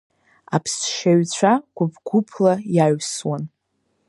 [0.55, 3.43] Аԥсшьаҩцәа гәыԥ-гәыԥла иаҩсуан.